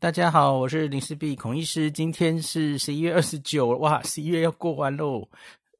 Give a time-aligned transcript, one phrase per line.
[0.00, 1.90] 大家好，我是林氏璧孔医师。
[1.90, 5.28] 今天是十一月二十九，哇，十一月要过完喽，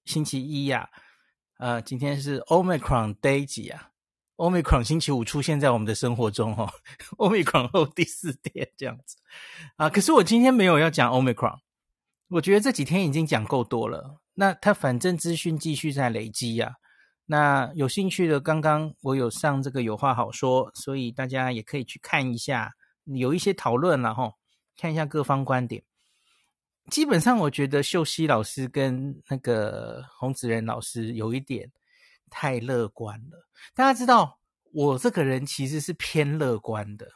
[0.06, 0.90] 星期一呀、
[1.58, 1.74] 啊。
[1.74, 3.90] 呃，今天是 Omicron Day 几啊
[4.34, 6.68] ？Omicron 星期五出现在我们的生活中哦，
[7.16, 9.18] Omicron 后第四天这样子
[9.76, 9.88] 啊。
[9.88, 11.60] 可是我今天没有要讲 Omicron，
[12.26, 14.18] 我觉得这几天已经讲够多了。
[14.34, 16.74] 那它反正资讯继续在累积呀、
[17.26, 22.72] 那有兴趣的，刚刚我有上这个有话好说，所以大家也可以去看一下。
[23.14, 24.34] 有一些讨论了哈，
[24.76, 25.82] 看一下各方观点。
[26.90, 31.70] 基本上，我觉得秀熙老师跟那个洪子仁老师有一点
[32.30, 33.48] 太乐观了。
[33.74, 34.38] 大家知道，
[34.72, 37.10] 我这个人其实是偏乐观的。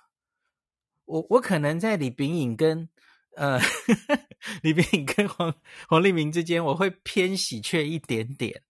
[1.05, 2.88] 我我可能在李炳颖跟
[3.36, 3.59] 呃
[4.62, 5.55] 李炳颖跟黄
[5.88, 8.62] 黄立明之间，我会偏喜鹊一点点。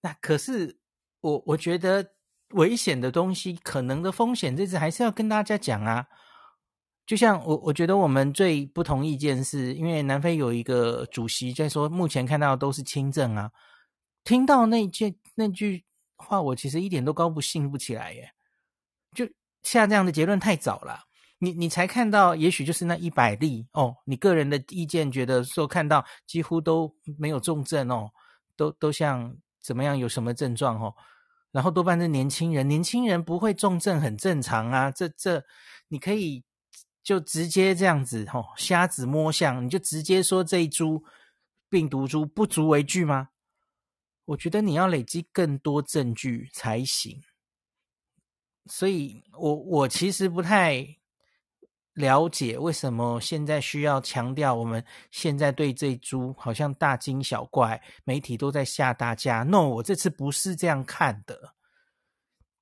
[0.00, 0.78] 那可是
[1.20, 2.17] 我我觉得。
[2.50, 6.06] 危险的东西，可能的风险，这次还是要跟大家讲啊。
[7.06, 13.50] 就像我，我觉得我们最不同意见是，因为南非有一个主席在说，目前看到的都是轻症啊。
[14.24, 15.84] 听到那句那句
[16.16, 18.32] 话，我其实一点都高不兴不起来耶。
[19.14, 19.26] 就
[19.62, 21.00] 下这样的结论太早了。
[21.38, 23.94] 你你才看到，也许就是那一百例哦。
[24.04, 28.10] 你个人的意见觉得说看到几乎都没有重症哦，
[28.54, 30.94] 都都像怎么样有什么症状哦。
[31.50, 34.90] 然后多半是年轻人，年轻人不会重症很正常啊。
[34.90, 35.44] 这这，
[35.88, 36.44] 你可以
[37.02, 41.04] 就直接这样子吼、哦，瞎子摸象，你就直接说这一株
[41.68, 43.30] 病毒株不足为惧吗？
[44.26, 47.22] 我觉得你要累积更多证据才行。
[48.66, 50.96] 所以我我其实不太。
[51.98, 54.54] 了解为什么现在需要强调？
[54.54, 59.42] 我们现在对这株好像大惊小怪，媒体都在吓大家。
[59.42, 61.54] No，我这次不是这样看的。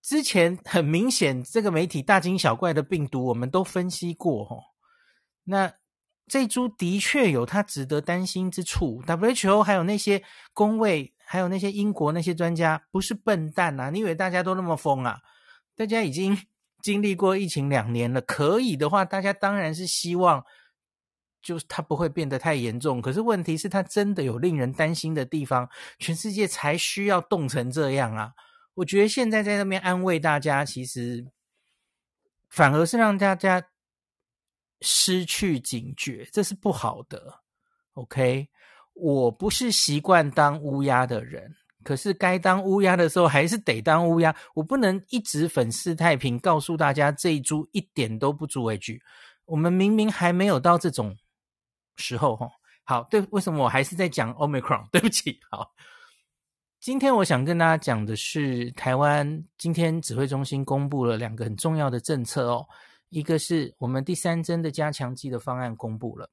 [0.00, 4.62] 之前很明显，这个媒体大惊小怪的病毒，我们都分析过哦。
[5.44, 5.70] 那
[6.26, 9.02] 这株的确有它值得担心之处。
[9.02, 10.22] WHO 还有那些
[10.54, 13.90] 公卫，还有那些英国那些专家，不是笨蛋啊！
[13.90, 15.20] 你以为大家都那么疯啊？
[15.76, 16.38] 大家已经。
[16.82, 20.44] 经历过疫情两年了，可以的话，大家当然是希望，
[21.42, 23.02] 就是它不会变得太严重。
[23.02, 28.32] 可是问题是，它真的有令人担心的地方，全世界才需要冻成这样啊！
[28.74, 31.26] 我觉得现在在那边安慰大家，其实
[32.48, 33.66] 反而是让大家
[34.80, 37.40] 失去警觉，这是不好的。
[37.94, 38.48] OK，
[38.92, 41.56] 我不是习惯当乌鸦的人。
[41.86, 49.00] 可是该当乌鸦的时候还是得当乌鸦，我不能一直粉饰太平，告诉大家这一株一点都不足为惧。
[49.44, 51.16] 我们明明还没有到这种
[51.96, 52.50] 时候，哈。
[52.82, 54.84] 好，对，为什么我还是在讲 Omicron？
[54.90, 55.72] 对不起，好。
[56.80, 62.66] 今天我想跟大家讲的是，台湾今天指挥中心公布了两个很重要的政策哦，
[63.10, 66.28] 一个是我们第三针的加强剂的方案公布了，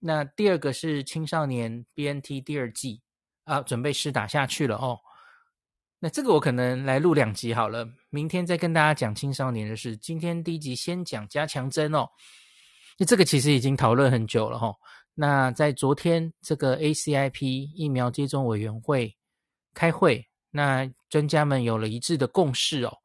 [0.00, 3.00] 那第二个是青少年 BNT 第二季。
[3.44, 4.98] 啊，准备施打下去了哦。
[5.98, 9.96] 那这个我可能来录两集好了，明天再跟大家讲青少年的事。
[9.96, 12.06] 今天第一集先讲加强针哦。
[12.98, 14.74] 那这个其实已经讨论很久了哦。
[15.14, 19.16] 那在昨天这个 ACIP 疫苗接种委员会
[19.72, 22.98] 开会，那专家们有了一致的共识哦。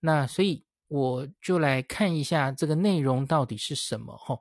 [0.00, 4.40] 那所以我就来看一下这个内容到底是什么哦。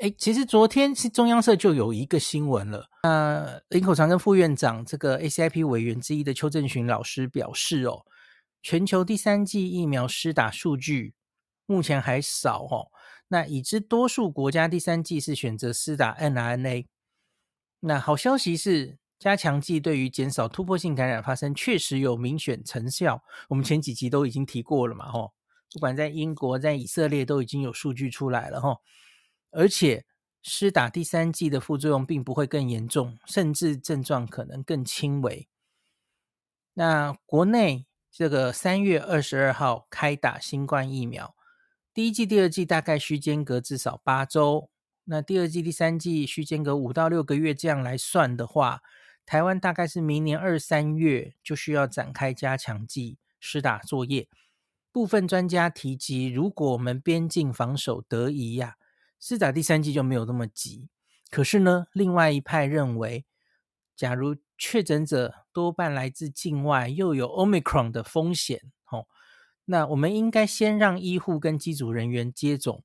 [0.00, 2.88] 哎，其实昨天是中央社就有一个新闻了。
[3.02, 8.06] 呃，林口长庚副院长这个 ACIP 委员之一的邱正寻老师表示，哦，
[8.62, 11.12] 全球第三季疫苗施打数据
[11.66, 12.90] 目前还少哦。
[13.28, 16.86] 那已知多数国家第三季是选择施打 mRNA。
[17.80, 23.22] 那好消息是，加强剂对于减少突破性感染发生确实有明显成效。
[23.50, 25.34] 我们前几集都已经提过了嘛，吼，
[25.74, 28.78] 不管在英国、在以色列都已经有数据出来了，吼。
[29.50, 30.04] 而且
[30.42, 35.48] 施打第三剂的副作用并不会更严重，甚至症状可能更轻微。
[36.74, 41.34] 那国内这个三月二十二号开打新冠疫苗，
[41.92, 44.70] 第一剂、第二剂大概需间隔至少八周，
[45.04, 48.80] 那第二剂、第三剂需间隔五到六个月，这样来算的话，
[49.26, 54.28] 台湾大概是明年二三月就需要展开加强剂施打作业。
[54.92, 58.76] 部分专家提及，如果我们边境防守得宜呀、
[59.20, 60.88] 施打第三剂就没有那么急，
[61.30, 63.26] 可是呢，另外一派认为，
[63.94, 69.06] 假如确诊者多半来自境外，又有 Omicron 的风险，哦，
[69.66, 72.82] 那我们应该先让医护跟机组人员接种。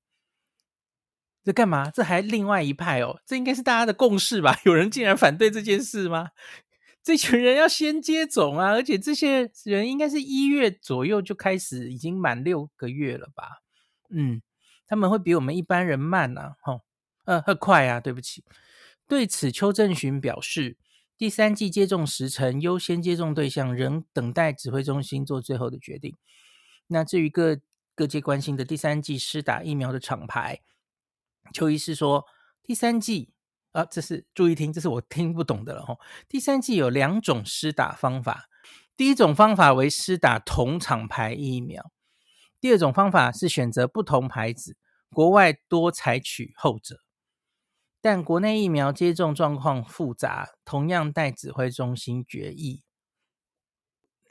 [1.43, 1.89] 这干嘛？
[1.89, 4.59] 这还另外一派哦，这应该是大家的共识吧？
[4.65, 6.31] 有人竟然反对这件事吗？
[7.01, 13.61] 这群人要先接种啊，而且这些人应该是一月左右就开始，已经满六个月了吧？
[14.09, 14.41] 嗯。
[14.87, 16.81] 他们会比我们一般人慢呐、啊，吼，
[17.25, 18.43] 呃，快啊，对不起。
[19.07, 20.77] 对此，邱正寻表示，
[21.17, 26.15] 第三季接种时程优先接种对象仍等待指挥中心做最后的决定。
[26.87, 27.59] 那至于各
[27.95, 30.61] 各界关心的第三季施打疫苗的厂牌，
[31.53, 32.25] 邱医师说，
[32.63, 33.33] 第三季
[33.71, 35.99] 啊，这是注意听，这是我听不懂的了吼。
[36.27, 38.49] 第三季有两种施打方法，
[38.97, 41.91] 第一种方法为施打同厂牌疫苗，
[42.65, 44.75] 第二种方法是选择不同牌子，
[45.11, 47.01] 国外多采取后者。
[48.01, 52.81] 但国内疫苗接种状况复杂，同样待指挥中心决议。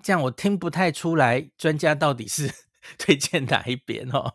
[0.02, 2.52] 这样我听不太出来，专家到底是
[2.98, 4.34] 推荐哪一边哦？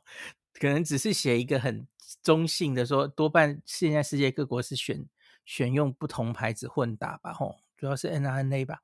[0.54, 1.86] 可能只是写一个很
[2.24, 5.06] 中性的说，多半现在世界各国是选
[5.44, 7.34] 选用不同牌子混打吧？
[7.34, 8.80] 吼，主要是 mRNA 吧。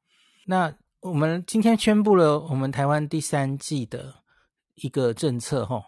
[0.48, 4.25] 那我们今天宣布了我们台湾第三季的
[4.76, 5.84] 一个政策，哈。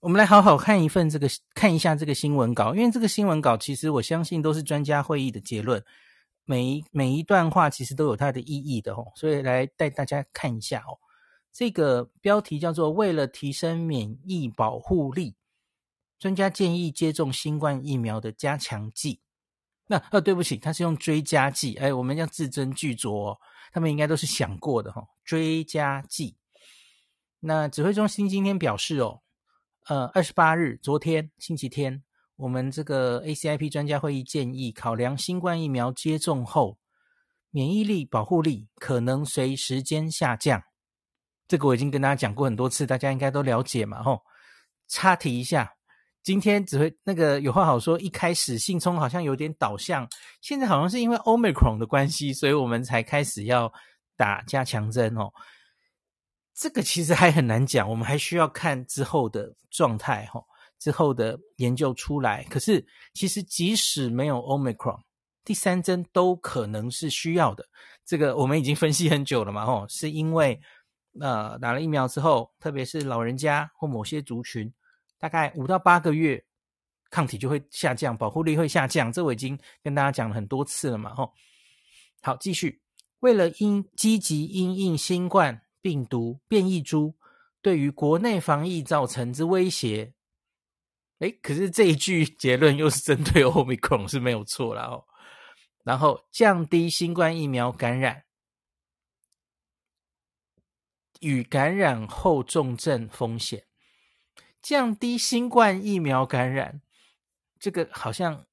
[0.00, 5.84] 我们来好好看一份这个，看一下这个新闻稿，因为这个新闻稿其实我相信都是专家会议的结论，
[6.44, 10.96] 每一每一段话其实都有它的意义的哦，所以来带大家看一下哦。
[11.52, 15.34] 这个标题叫做“为了提升免疫保护力，
[16.16, 19.20] 专家建议接种新冠疫苗的加强剂”。
[19.90, 23.38] 那呃，对不起，它是用追加剂，哎，我们要字斟句酌哦，
[23.72, 25.08] 他们应该都是想过的哈、哦。
[25.24, 26.36] 追加剂。
[27.40, 29.20] 那指挥中心今天表示哦。
[29.86, 32.02] 呃，二十八日，昨天星期天，
[32.36, 36.76] 我们这个 ACIP 专家会议建议，考量新冠疫苗接种后
[37.50, 40.62] 免疫力保护力可能随时间下降。
[41.46, 44.02] 这个我已经跟大家讲过很多次，大家应该都了解嘛。
[44.02, 44.20] 吼，
[44.88, 45.72] 插题一下，
[46.22, 50.06] 今天指挥那个有话好说，一开始信聪好像有点导向，
[50.42, 53.72] 现在好像是因为 Omicron 的关系，所以我们才开始要
[54.18, 55.32] 打加强针哦。
[56.58, 60.42] 这个其实还很难讲，我们还需要看之后的状态哈，
[60.80, 62.42] 之后的研究出来。
[62.50, 62.84] 可是
[63.14, 65.00] 其实即使没有 Omicron，
[65.44, 67.64] 第三针都可能是需要的。
[68.04, 70.60] 这个我们已经分析很久了嘛，吼，是因为
[71.20, 74.74] 呃打了疫苗之后，特别是老人家或某些族群，
[75.16, 76.44] 大概五到八个月
[77.08, 79.12] 抗体就会下降，保护力会下降。
[79.12, 81.32] 这我已经跟大家讲了很多次了嘛，吼。
[82.20, 82.82] 好，继续，
[83.20, 85.62] 为了因积极因应新冠。
[85.80, 87.14] 病毒变异株
[87.60, 90.12] 对于国内防疫造成之威胁，
[91.18, 95.04] 诶，可是这一句 结论又是针对 Omicron 是没有错了哦。
[95.84, 98.24] 然后降低新冠疫苗感染
[101.20, 103.66] 与感染后重症风险，
[104.60, 106.80] 降低新冠疫苗感染，
[107.58, 108.46] 这个好像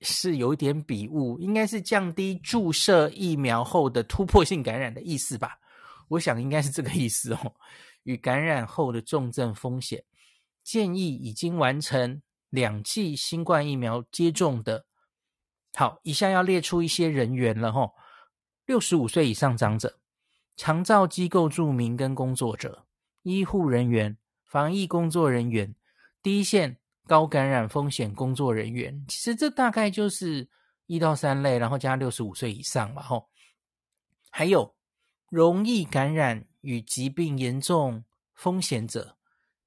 [0.00, 5.58] 是有点笔误，应该是降低注射疫苗后的突破性感染的意思吧。
[6.12, 7.54] 我想应该是这个意思哦。
[8.02, 10.04] 与感染后的重症风险，
[10.62, 12.20] 建议已经完成
[12.50, 14.84] 两剂新冠疫苗接种的。
[15.74, 17.90] 好，以下要列出一些人员了哈：
[18.66, 20.00] 六十五岁以上长者、
[20.56, 22.86] 长照机构住民跟工作者、
[23.22, 25.74] 医护人员、防疫工作人员、
[26.22, 26.76] 第一线
[27.06, 29.04] 高感染风险工作人员。
[29.08, 30.48] 其实这大概就是
[30.86, 33.30] 一到三类，然后加六十五岁以上吧，吼。
[34.28, 34.74] 还有。
[35.32, 39.16] 容易感染与疾病严重风险者，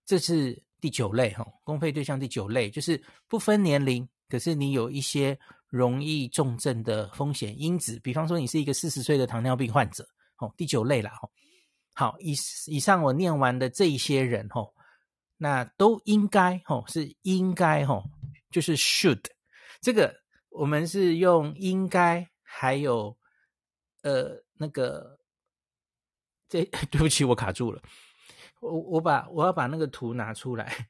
[0.06, 5.36] 这是第九类哈，公费对象第九类就是不分年龄，可是你有一些
[5.68, 11.28] 容易重症的风险因子，比方说你是一个四十岁的糖尿病患者，哦，第九类啦，哈，
[11.96, 12.36] 好，以
[12.68, 14.62] 以上我念完的这一些人，哈，
[15.36, 18.04] 那都应该，哈，是应该，哈，
[18.52, 19.24] 就是 should，
[19.82, 20.16] 这个
[20.50, 23.18] 我们是用应该，还有
[24.04, 25.15] 呃那个。
[26.56, 27.82] 这 对不起，我卡住了。
[28.62, 30.88] 我我把我要把那个图拿出来。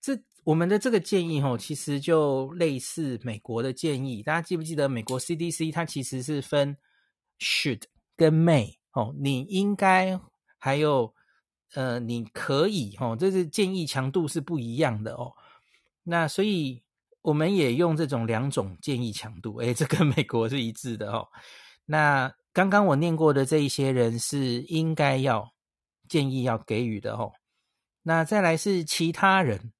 [0.00, 4.22] 这我们的这个建议哦，其实就类似美国的建议。
[4.22, 6.76] 大家记不记得美国 CDC 它其实是分
[7.38, 7.82] should
[8.16, 10.18] 跟 may 哦，你应该
[10.58, 11.14] 还有
[11.74, 15.34] 呃你可以哦，这是建议强度是不一样的哦。
[16.02, 16.82] 那所以
[17.20, 21.28] 我们也用这种两种建议强度，诶，这跟美国是一致的哦。
[21.84, 22.32] 那。
[22.52, 25.54] 刚刚我念过的这一些人是应该要
[26.08, 27.32] 建议要给予的哦。
[28.02, 29.72] 那再来是其他人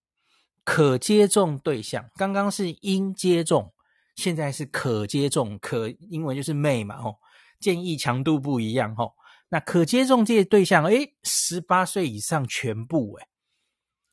[0.64, 3.74] 可接种对象，刚刚是应接种，
[4.16, 7.16] 现在是可接种，可英文就是 may 嘛哦。
[7.60, 9.12] 建议强度不一样哦。
[9.50, 13.26] 那可接种这些对象，诶，十八岁以上全部诶。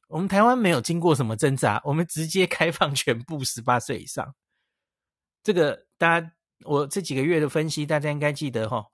[0.10, 4.36] 我们台湾没有经过什么挣扎，我们直接开放全部十八岁以上。
[5.42, 6.34] 这个大家。
[6.66, 8.86] 我这几个月的分析，大家应该记得哈。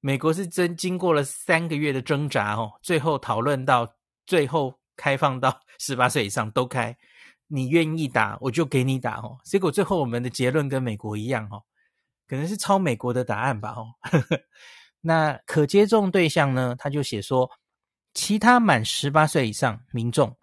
[0.00, 3.92] 美国是真经过了三个月的挣扎哦，最后讨论到
[4.26, 6.96] 最后开放到 十八岁以上都开，
[7.48, 9.36] 你愿意打我就给你打哦。
[9.44, 11.62] 结果最后我们的结论跟美国一样哦，
[12.28, 13.88] 可能是抄美国的答案吧哦。
[15.00, 16.76] 那可接种对象呢？
[16.78, 17.50] 他就写说，
[18.14, 20.36] 其他满十八岁以上民众，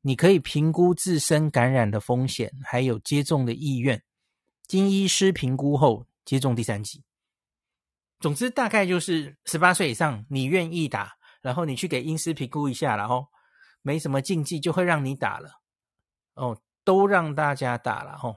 [0.00, 4.02] 你可以评估自身感染的风险，还有接种的意愿，
[4.66, 7.02] 经医师评估后接种第三剂。
[8.20, 11.16] 总之，大概就是十八岁以上，你愿意打。
[11.42, 13.26] 然后你去给医师评估一下，然后
[13.82, 15.50] 没什么禁忌，就会让你打了。
[16.34, 18.36] 哦，都让大家打了哦。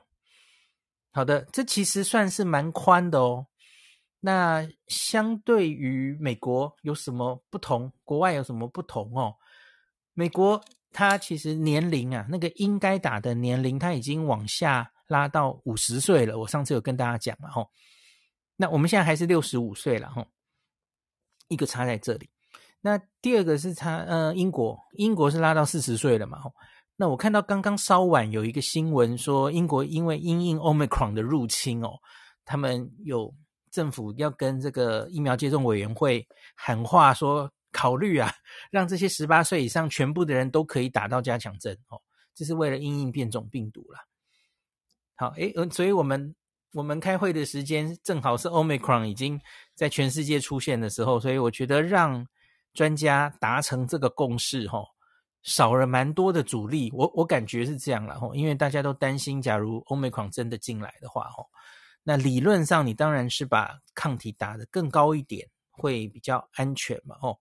[1.12, 3.46] 好的，这其实算是蛮宽的哦。
[4.22, 7.94] 那相对于美国有什么不同？
[8.04, 9.36] 国外有什么不同哦？
[10.14, 10.60] 美国
[10.92, 16.38] 它其实年龄啊，那个应该打的年龄，它已经往下拉到五十岁了。
[16.38, 17.70] 我上次有跟大家讲了吼。
[18.58, 20.26] 那我们现在还是六十五岁了吼，
[21.50, 22.30] 一个差在这里。
[22.80, 26.54] 那第二个是他，呃，英国，英国是拉到四十岁了嘛吼？
[26.96, 31.90] 那我看到刚刚稍晚有一个新闻说，英国因为因应 Omicron 的入侵哦，
[32.46, 33.34] 他们有
[33.72, 38.32] 政府要跟这个疫苗接种委员会喊话说，考虑啊，
[38.72, 42.02] 让这些十八岁以上全部的人都可以打到加强针哦，
[42.34, 44.00] 这是为了因应变种病毒啦。
[45.16, 46.36] 好，诶，所以我们
[46.74, 49.40] 我们开会的时间正好是 Omicron 已经
[49.74, 52.26] 在全世界出现的时候，所以我觉得让。
[52.76, 54.86] 专家达成这个共识，吼，
[55.44, 56.92] 少了蛮多的阻力。
[56.92, 61.48] 我我感觉是这样了，吼，因为大家都担心，假如 Omicron 真的进来的话，吼，
[62.04, 67.40] 那理论上你当然是把抗体打得更高一点，会比较安全嘛，吼。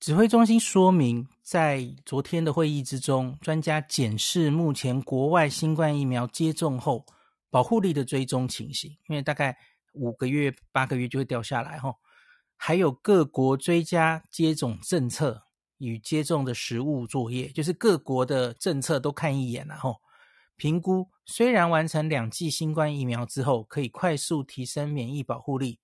[0.00, 7.04] 指挥中心说明，在昨天的会议之中，专家检视目前国外新冠疫苗接种后
[7.50, 9.58] 保护力的追踪情形，因为大概
[9.92, 11.96] 五个月、八个月就会掉下来，吼。
[12.56, 15.42] 还有各国追加接种政策
[15.76, 20.00] 与接种的实务作业，就是各国的政策都看一眼，然后
[20.56, 21.10] 评估。
[21.26, 25.78] 虽然完成两剂新冠疫苗之后，可以快速提升免疫保护力，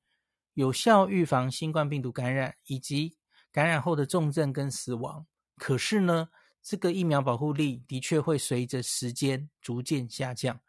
[0.54, 3.14] 有效预防新冠病毒感染以及
[3.56, 6.28] 感染后的重症跟死亡，可是呢，
[6.62, 10.60] 这个疫苗保护力的确会随着时间逐渐下降。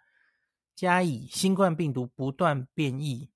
[0.73, 3.29] 加以新冠病毒不断变异。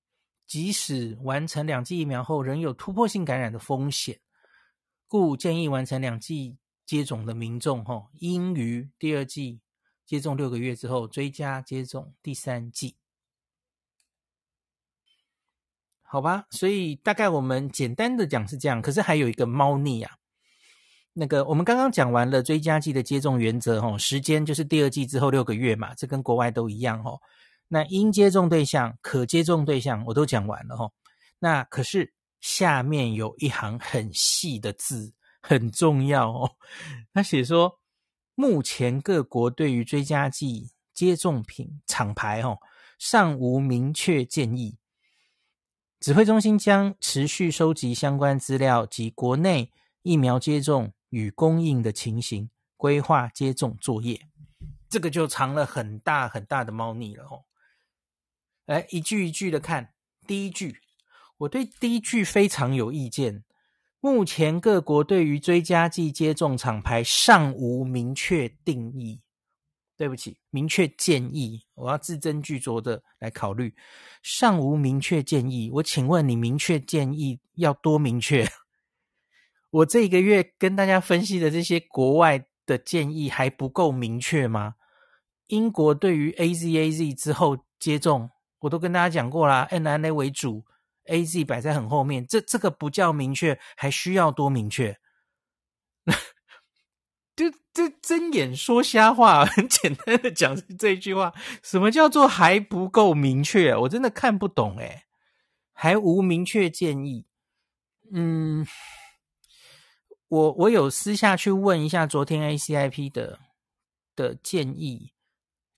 [0.46, 4.20] 即使完成两剂疫苗后，仍有突破性感染的风险，
[5.06, 6.56] 故建议完成两剂
[6.86, 9.60] 接种的民众，吼，应于第二剂
[10.06, 12.96] 接种六个月之后追加接种第三剂。
[16.12, 20.12] 好吧，所以大概我们简单的讲是这样，可是还有一个猫腻啊。
[21.14, 27.18] 那个我们刚刚讲完了追加剂的接种原则，哦，时间就是第二季之后六个月嘛，这跟国外都一样，哦。
[27.66, 30.92] 那应接种对象、可接种对象我都讲完了哦。
[31.38, 36.50] 那可是下面有一行很细的字，很重要哦。
[37.14, 37.80] 他写说，
[38.34, 42.58] 目前各国对于追加剂接种品厂牌哦
[42.98, 44.76] 尚无明确建议。
[46.02, 49.70] 指挥中心将持续收集相关资料及国内
[50.02, 54.20] 疫苗接种与供应的情形，规划接种作业。
[54.90, 57.44] 这个就藏了很大很大的猫腻了哦。
[58.66, 59.94] 来一句一句的看，
[60.26, 60.80] 第一句，
[61.38, 63.44] 我对第一句非常有意见。
[64.00, 69.20] 目前各国对于追加剂接种厂牌尚无明确定义，
[69.96, 73.74] 对不起，明确建议，我要字斟句酌的来考虑。
[74.22, 78.46] 尚无明确建议，我请问你明确建议要多明确？
[79.70, 84.74] 我这一个月跟大家分析的这些国外的建议还不够明确吗？
[85.48, 88.30] 英国对于 AZAZ 之后接种。
[88.60, 90.64] 我都跟大家讲过啦，mRNA 为主
[91.06, 94.96] ，AZ 摆在很后面，这这个不叫明确，还需要多明确？
[97.34, 103.74] 就这睁眼说瞎话， 很简单的讲这一句话，什么叫做还不够明确？
[103.76, 105.04] 我真的看不懂诶，
[105.72, 107.26] 还无明确建议。
[108.12, 108.66] 嗯，
[110.28, 113.40] 我我有私下去问一下昨天 ACIP 的
[114.14, 115.12] 的建议。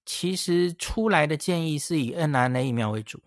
[0.06, 3.22] 其实出来的建议是以 n r n a 疫苗为主，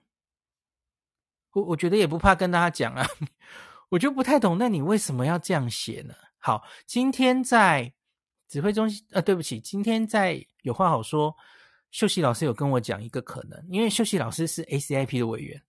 [1.54, 3.04] 我我觉得也不怕跟大家讲啊，
[3.90, 6.14] 我就不太懂，那你为什么要这样写呢？
[6.38, 7.94] 好，今天在
[8.48, 11.36] 指挥中心，呃，对不起，今天在有话好说，
[11.92, 15.62] 秀熙老师有跟我讲一个可能，因为秀熙老师是 ACIP 的委员，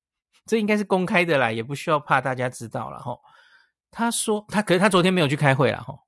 [0.46, 3.18] 这应该是公开的啦，也不需要怕大家知道了哈。
[3.90, 5.98] 他说他，可是他昨天没有去开会了哈。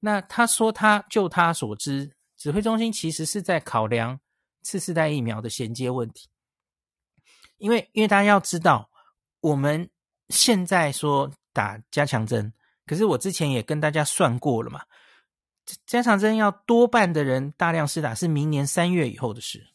[0.00, 4.20] 那他说他就他所知，指挥中心其实是在考量。
[4.62, 6.28] 次世代疫苗的衔接问题，
[7.56, 8.90] 因为因为大家要知道，
[9.40, 9.88] 我们
[10.28, 12.52] 现在说打加强针，
[12.84, 14.82] 可是我之前也跟大家算过了嘛，
[15.86, 19.68] 加强针要多半的人大量施打是明年三月以后的事，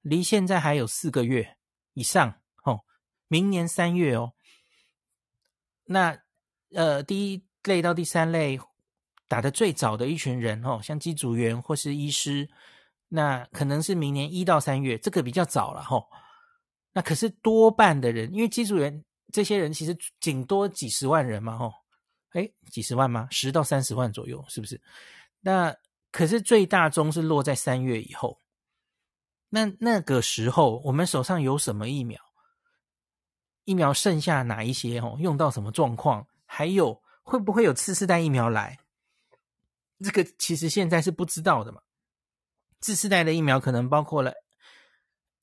[0.00, 1.56] 离现在还有四个月
[1.94, 2.34] 以上
[2.64, 2.80] 哦。
[3.28, 4.32] 明年三月哦，
[5.84, 6.18] 那
[6.74, 8.58] 呃，第一类到第三类
[9.28, 12.48] 打得最早的一群人哦，像机组员或是医师，
[13.08, 16.06] 那可能是明年一到三月，这个比较早了吼。
[16.92, 21.72] 那可是多半的人，因为机组员这些人其实仅多几十万人嘛吼，
[22.32, 23.26] 诶，几十万吗？
[23.30, 24.78] 十到三十万左右，是不是？
[25.42, 25.76] 那
[26.10, 28.38] 可是最大宗是落在三月以后。
[29.50, 32.18] 那那个时候我们手上有什么疫苗？
[33.64, 34.98] 疫苗剩下哪一些？
[34.98, 36.26] 哦，用到什么状况？
[36.46, 38.78] 还有会不会有次世代疫苗来？
[40.02, 41.80] 这个其实现在是不知道的嘛。
[42.80, 44.32] 次世代的疫苗可能包括了，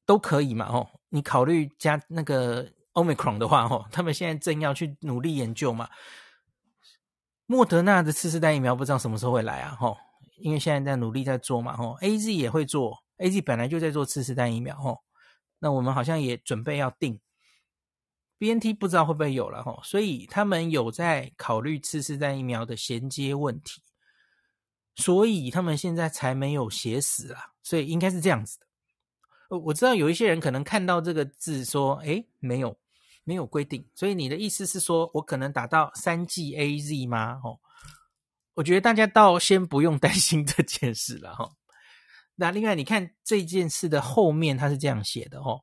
[0.05, 0.65] 都可以嘛。
[0.65, 5.89] 哦，你考虑加那个 Omicron 的话，哦，他们现在正要去努力研究嘛。
[7.51, 9.75] 莫德纳的次世代疫苗不知道什么时候会来啊？
[9.79, 9.97] 吼，
[10.37, 11.75] 因为现在在努力在做嘛。
[11.75, 14.77] 吼，AZ 也会做，AZ 本来就在做次世代疫苗。
[14.79, 14.99] 吼，
[15.57, 17.19] 那我们好像也准备要定
[18.37, 19.63] ，BNT 不知道会不会有了。
[19.63, 23.81] 吼，所以他们有在考虑次世代疫苗的衔接问题，
[24.93, 27.53] 所以他们现在才没有写死啊。
[27.63, 29.57] 所以应该是这样子的。
[29.57, 32.77] 我知道有一些人可能看到这个字说，诶，没有。
[33.23, 37.39] 没有规定，所以你的意思是说我可能打到三 G AZ 吗？
[37.43, 37.59] 哦，
[38.55, 41.51] 我觉得大家倒先不用 担心这件事了哈、哦。
[42.35, 45.61] 那另外，你看这件事的后面，它是这样写的哦：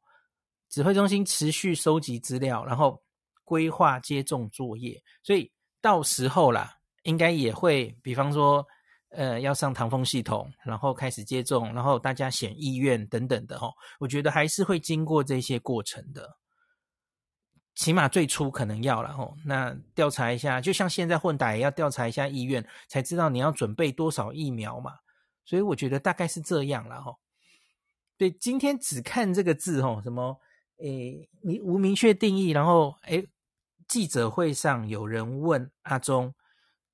[0.68, 3.02] 指挥中心持续收集资料，然后
[3.44, 5.02] 规划接种作业。
[5.22, 8.64] 所以到时候啦，应该也会，比方说，
[9.08, 13.72] 呃，要上唐风系统，然后开始接种，然后大家选意愿等等的哈、哦。
[13.98, 16.36] 我觉得还是会经过这些过程的。
[17.76, 24.94] 起码最初可能要了吼，那调查一下，就像现在混打也要调查一下意愿，才知道你要准备多少疫苗嘛。
[25.44, 27.18] 所以我觉得大概是这样了吼。
[28.16, 30.40] 对，今天只看这个字吼，什么
[30.78, 33.28] 诶，你无明确定义，然后诶，
[33.86, 36.34] 记者会上有人问阿中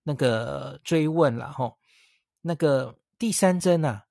[0.02, 1.78] 那个追问了吼，
[2.40, 4.06] 那个第三针啊，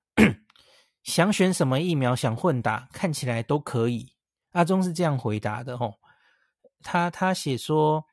[1.04, 4.14] 想选什么疫苗想混打，看起来都可以。
[4.54, 6.01] 阿中是这样回答的吼。
[6.84, 8.06] 他他写说，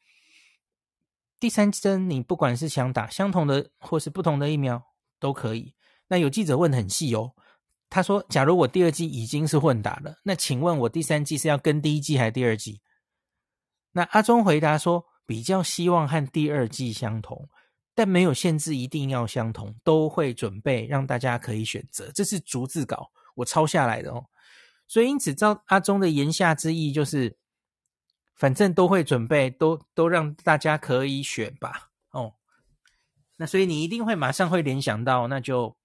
[1.40, 4.82] 第三针你不管是想打相同的或是不同的疫苗
[5.20, 5.74] 都可以。
[6.08, 7.32] 那有记者问很细哦，
[7.88, 12.80] 他说：假如我第二剂已经是混打了，那请问我第三剂是要跟第一剂还是第二剂？
[13.92, 17.48] 那阿中回答说，比较希望和第二剂相同，
[17.94, 22.10] 但没有限制一定要相同，都会准备让大家可以选择。
[22.14, 24.24] 这是逐字稿，我抄下来的哦。
[24.86, 27.38] 所以因此，照阿中的言下之意就是。
[28.38, 31.90] 反正都会准备，都都让大家可以选吧。
[32.12, 32.34] 哦，
[33.36, 35.76] 那所以你一定会马上会联想到，那就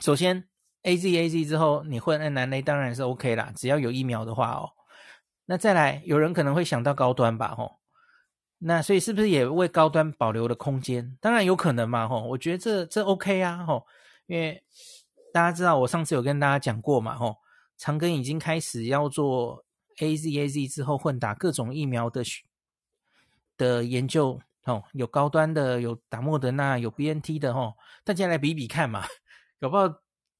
[0.00, 0.46] 首先
[0.82, 4.70] A Z A Z 之后，你混 N N A 当然是 OK 啦，只要有疫苗的话哦。
[5.46, 7.54] 那再来，有人可能会想到高端吧？
[7.56, 7.78] 哦，
[8.58, 11.16] 那所以是不是也为高端保留了空间？
[11.22, 12.06] 当然有可能嘛。
[12.06, 13.64] 哦，我觉得这这 OK 啊。
[13.66, 13.82] 哦，
[14.26, 14.62] 因为
[15.32, 17.16] 大家知道，我上次有跟大家讲过嘛。
[17.18, 17.38] 哦，
[17.78, 19.64] 长庚已经开始要做。
[19.98, 22.22] A Z A Z 之后混打各种疫苗的
[23.56, 29.04] 的研究哦，有高端的，有打莫德纳，有 B N T 的哦，大家来比比看嘛，
[29.60, 29.88] 搞不好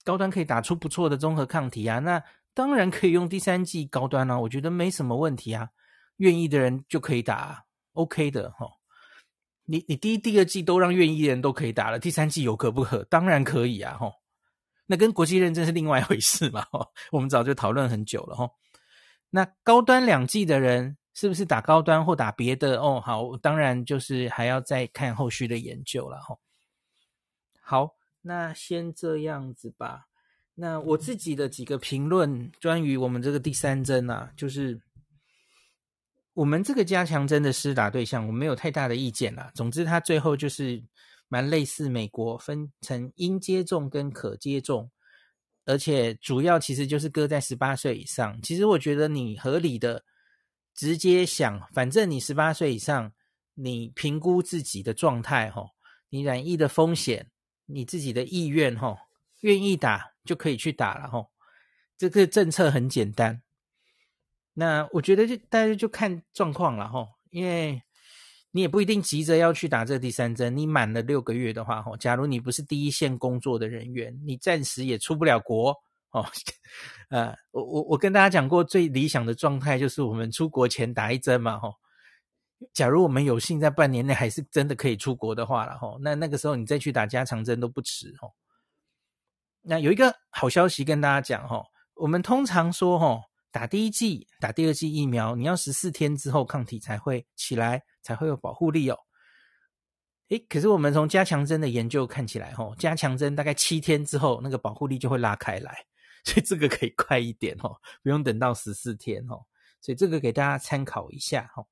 [0.05, 5.69] 高端可以打出不错的综合抗体啊，那当然可以用第三剂高端啊，我觉得没什么问题啊，
[6.17, 8.71] 愿意的人就可以打，OK 的哈、哦。
[9.65, 13.03] 你你第一、第二季都让愿意的人都可以打了，第三季有可不可？
[13.05, 14.13] 当然可以啊，哈、哦，
[14.87, 18.51] 那跟国际认证是另外一回事嘛，哈、哦，我们早就讨论很久了，哈、哦。
[19.31, 22.81] 那高端两剂的人是不是打高端或打别的？
[22.81, 26.37] 哦，好，当然就是还要再看后续的研究了哈。
[27.61, 30.07] 好，那先这样子吧。
[30.55, 34.81] 那我自己的几个评论，关于我们这个第三针啊，就是
[36.33, 39.51] 我们这个加强针的施打对象，我没有太大的意见啦。
[39.55, 40.83] 总之，它最后就是
[41.29, 44.91] 蛮类似美国分成应接种跟可接种。
[45.67, 48.41] 而且主要其实就是搁在十八岁以上。
[48.41, 50.03] 其实我觉得你合理的
[50.75, 53.13] 直接想，反正你十八岁以上，
[53.55, 55.67] 你评估自己的状态哈，
[56.09, 57.31] 你染疫的风险，
[57.67, 58.97] 你自己的意愿哈，
[59.41, 61.27] 愿意打就可以去打了哈。
[61.99, 63.43] 这个政策很简单。
[64.55, 67.83] 那我觉得就大家就看状况了哈，因为。
[68.57, 70.57] 你也不一定急着要去打这第三针。
[70.57, 75.77] 你满了六个月的话，吼，假如你不是第一线工作的人员，你暂时也出不了国，
[76.13, 76.25] 哦，
[77.11, 81.75] 呃，我我我跟大家讲过，最理想的状态就是我们出国前打一针嘛，吼，
[82.73, 88.33] 假如我们有幸在半年内还是真的可以出国的话了吼，那那个时候你再去打加强针都不迟哦。
[89.61, 91.67] 那有一个好消息跟大家讲吼，
[91.97, 98.99] 我们通常说吼，打第一剂、打第二剂疫苗，你要十四天之后抗体才会起来，才会有保护力哦。
[100.29, 105.87] 诶，可是我们从加强针的研究看起来吼，加强针大概七天之后，那个保护力就会拉开来，
[106.25, 109.41] 所以这个可以快一点哦，不用等到十四天哦。
[109.81, 111.69] 所以这个给大家参考一下吼。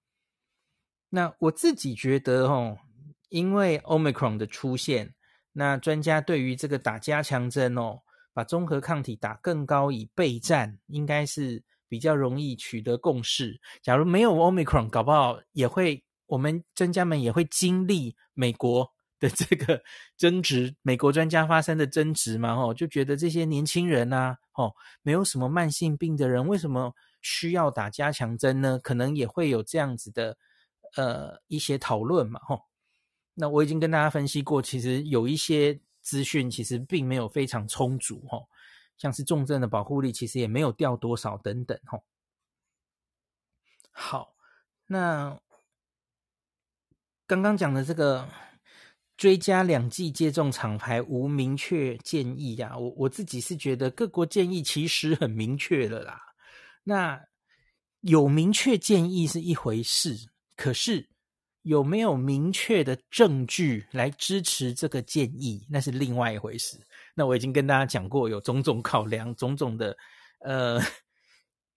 [1.08, 2.78] 那我自己觉得哦，
[3.28, 5.12] 因为 Omicron 的出现，
[5.52, 8.02] 那专家对于这个打加强针哦，
[8.34, 13.58] 把综合抗体打更高以备战，应该是比较容易取得共识。
[13.80, 19.82] 假如没有 Omicron，搞不好也会，我们专家们也会经历美国的这个
[20.18, 26.92] 争执，美国专家发生的争执嘛，吼，就觉得这些年轻人呐，吼，没有什么慢性病的人，为什么
[27.22, 28.78] 需要打加强针呢？
[28.82, 30.36] 可能也会有这样子的。
[30.96, 32.60] 呃，一些讨论嘛，吼，
[33.34, 38.46] 那我已经跟大家分析过，其实有一些资讯其实并没有非常充足，哦，
[38.96, 42.00] 像是重症的保护力其实也没有掉多少等等，哦。
[43.90, 44.36] 好，
[44.86, 45.40] 那
[47.26, 48.28] 刚刚讲的这个
[49.16, 56.20] 追加两剂接种厂牌无明确建议呀，我我自己是觉得各国建议其实很明确了啦，
[56.82, 57.24] 那
[58.00, 60.28] 有明确建议是一回事。
[60.56, 61.08] 可是
[61.64, 66.79] 有没有明确的证据来支持这个建议，那是另外一回事。
[67.14, 69.96] 那我已经跟大家讲过，有种种考量，种种的
[70.40, 70.79] 呃，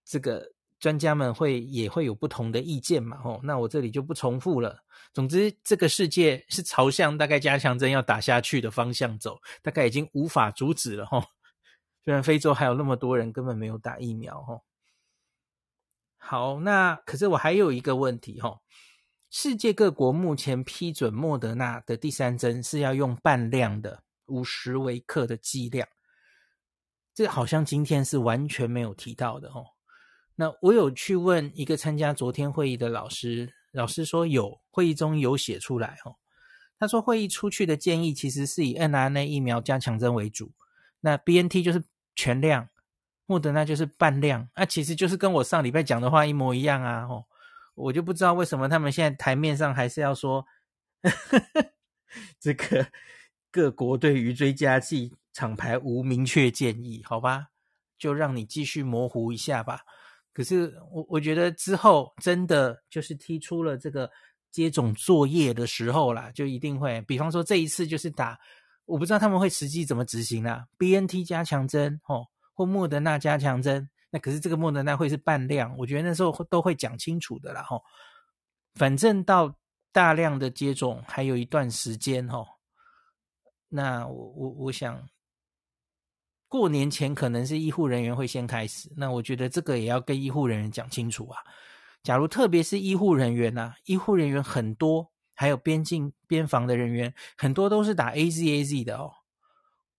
[0.04, 3.17] 这个专家们会也会有不同的意见嘛。
[3.19, 4.78] 吼，那我这里就不重复了。
[5.13, 11.06] 总之，这个世界是朝向大概加强针要打下去的方向走，大概已经无法阻止了。
[11.06, 11.23] 吼，
[12.04, 14.43] 虽然非洲还有那么多人根本没有打疫苗。
[14.43, 14.63] 吼。
[16.17, 18.60] 好，那可是我还有一个问题哈，
[19.29, 25.87] 世界各国目前批准莫德纳的第三针是要用半量的五十微克的剂量，
[27.13, 29.65] 这好像今天是完全没有提到的哦。
[30.35, 36.15] 那我有去问一个参加昨天会议的老师，老师说有，会议中有写出来哦。
[36.79, 40.51] 他说会议出去的建议其实是以 mRNA 疫苗加强针为主，
[41.01, 41.83] 那 BNT 就是
[42.15, 42.69] 全量。
[43.29, 47.05] 莫德纳就是半量，那、其实就是跟我上礼拜讲的话一模一样啊！
[47.05, 47.25] 吼，
[47.77, 50.45] 我就不知道为什么他们现在台面上还是要说
[52.39, 52.85] 这个
[53.51, 57.47] 各国对于追加剂厂牌无明确建议，好吧，
[57.97, 59.81] 就让你继续模糊一下吧。
[60.33, 64.09] 可是我我觉得之后真的就是提出了这个
[64.51, 68.37] 接种作业的时候啦，就一定会，比方说这一次就是打，
[68.85, 72.27] 我不知道他们会实际怎么执行啦，BNT 加强针，吼。
[72.57, 77.83] 或莫德纳加强针，那可是这个莫德纳会是半量，我觉得那时候都会讲清楚的啦吼。
[78.75, 79.53] 反正到
[79.91, 82.47] 大量的接种还有一段时间吼，
[83.67, 85.09] 那我我我想
[86.47, 91.41] 过年前可能是医护人员会先开始，那我觉得这个也要跟医护人员讲清楚啊。
[92.01, 99.11] 假如特别是医护人员呐，医护人员很多，还有边境边防的人员很多都是打 AZAZ 的哦。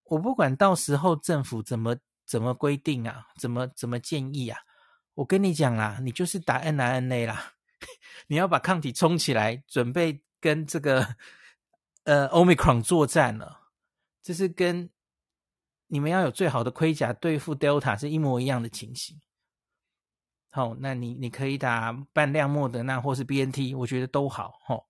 [0.05, 1.97] 我不管到时候政府怎么。
[2.29, 3.27] 怎么规定啊？
[3.41, 4.61] 怎么怎么建议啊？
[5.15, 7.55] 我跟你讲啦，你就是打 n r n a 啦，
[8.29, 11.17] 你要把抗体冲起来，准备跟这个
[12.05, 13.71] 呃 Omicron 作战了。
[14.23, 14.91] 这是跟
[15.87, 19.19] 你们要有最好的盔甲对付 Delta 是一模一样的情形。
[20.51, 24.61] 好，那你你可以打半量莫德纳或是 BNT，我觉得都好。
[24.69, 24.85] 哦，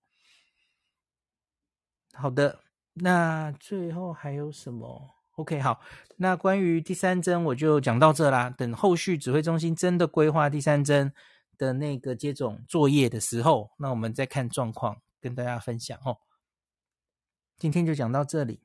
[2.13, 2.61] 好的，
[2.93, 5.79] 那最后还有什么？OK，好，
[6.17, 8.49] 那关于第三针我就讲到这啦。
[8.49, 11.13] 等后续指挥中心真的规划第三针
[11.57, 16.17] 的那个接种作业的时候，那我们再看状况跟大家分享哦。
[17.57, 18.59] 今天就讲到这里。